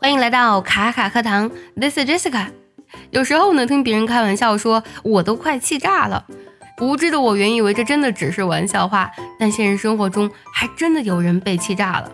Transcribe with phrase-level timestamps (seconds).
[0.00, 2.46] 欢迎来到卡卡课堂，This is Jessica。
[3.10, 6.24] 有时候呢，听别人开玩笑说，我都快气炸了。
[6.80, 12.12] 无知的我原以为这真的只是玩笑话，但现实生活中还真的有人被气炸了。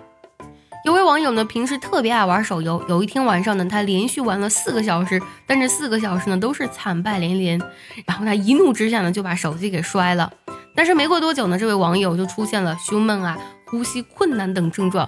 [0.87, 7.61] 有位网友呢，平时特别爱玩手游，有一天晚上呢，他连续玩了四个小时，但这四个小时呢都是惨败连连。
[8.07, 10.33] 然后他一怒之下呢，就把手机给摔了。
[10.75, 15.07] 但是没过多久呢，这位网友就出现了胸闷啊、呼吸困难等症状。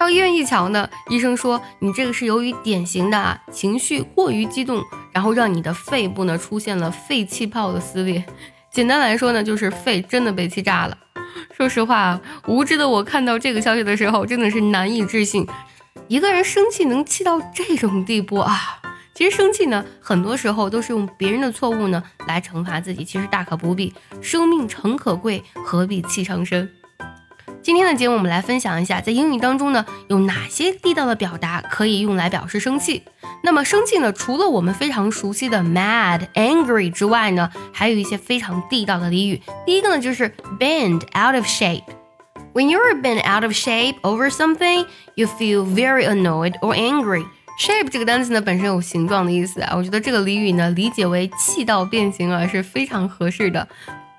[0.00, 4.82] 到医院一瞧呢，医生说你这个是由于典型的啊情绪过于激动，
[5.12, 8.24] 然后让你的肺部呢出现了肺气泡的撕裂。
[8.72, 10.96] 简单来说呢，就是肺真的被气炸了。
[11.54, 15.46] 说实话，无知的我看到这个消息的时候真的是难以置信，
[16.08, 18.80] 一个人生气能气到这种地步啊！
[19.14, 23.92] 其实生气呢，很多时候都是用别人的错误呢来惩罚自己，其实大可不必。
[24.22, 26.66] 生命诚可贵，何必气上身？
[27.62, 33.02] 今天的节目，我们来分享一下，在英语当中呢，有哪些地道的表达可以用来表示生气。
[33.42, 39.42] 那么生气呢，除了我们非常熟悉的 mad、angry 之外呢，还有一些非常地道的俚语。
[39.66, 41.84] 第一个呢，就是 bend out of shape。
[42.54, 47.24] When you're bent out of shape over something, you feel very annoyed or angry.
[47.60, 53.68] Shape 这个单词呢，本身有形状的意思啊，我觉得这个俚语呢，理解为气到变形啊，是非常合适的。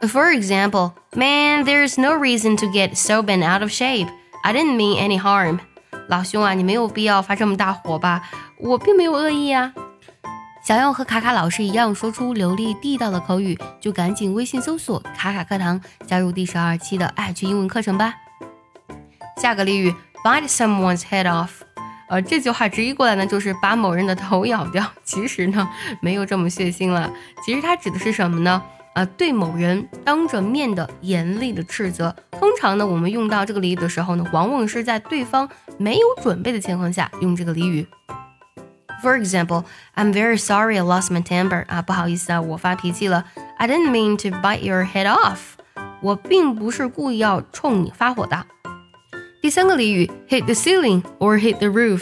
[0.07, 4.07] For example, man, there is no reason to get so bent out of shape.
[4.43, 5.59] I didn't mean any harm.
[6.07, 8.23] 老兄啊，你没有必要发这么大火吧？
[8.57, 9.71] 我并没有恶意啊。
[10.63, 18.15] 想要和卡卡老师一样说出流利地道的口语，就赶紧微信搜索“卡卡课堂”，加入第十二期的爱趣英文课程吧。
[19.37, 19.93] 下个俚语
[20.23, 21.49] ，bite someone's head off。
[22.09, 24.83] 呃，这句话直译过来呢，就是把某人的头咬掉。
[25.03, 25.69] 其实呢，
[26.01, 27.11] 没有这么血腥了。
[27.45, 28.61] 其实它指的是什么呢？
[28.93, 37.87] 啊，对某人当着面的严厉的斥责，通常呢，我们用到这个俚语的时候呢，往往是在对方没有准备的情况下用这个俚语。
[39.01, 39.63] For example,
[39.95, 41.65] I'm very sorry I lost my temper.
[41.67, 43.25] 啊，不好意思啊，我发脾气了。
[43.57, 45.39] I didn't mean to bite your head off.
[46.01, 48.45] 我并不是故意要冲你发火的。
[49.41, 52.01] 第三个俚语，hit the ceiling or hit the roof。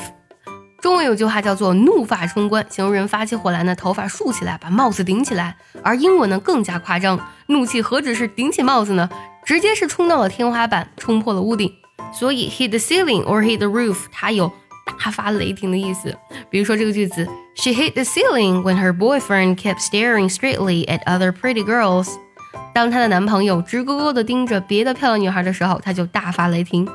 [0.81, 5.57] 中文有句话叫做“怒发冲冠”，形容人发起火来呢，头发竖起来，把帽子顶起来。
[5.83, 9.09] 而英文呢更加夸张，怒气何止是顶起帽子呢，
[9.43, 11.69] 直接是冲到了天花板，冲破了屋顶。
[12.13, 14.49] 所以 hit the ceiling or hit the roof，它有
[14.85, 16.15] 大发雷霆的意思。
[16.49, 22.09] 比如说这个句子：She hit the ceiling when her boyfriend kept staring straightly at other pretty girls。
[22.73, 26.87] 当她的男朋友直勾勾地盯着别的漂亮女孩的时候，她就大发雷霆。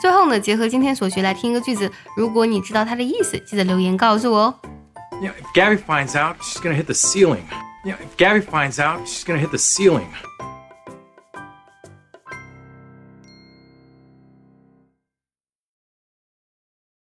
[0.00, 4.54] 最后呢，结合今天所学来听一个句子，如果你知道它的意思，记得留言告诉我哦。
[5.20, 7.42] Yeah, if Gabby finds out, she's gonna hit the ceiling.
[7.84, 10.06] Yeah, if Gabby finds out, she's gonna hit the ceiling.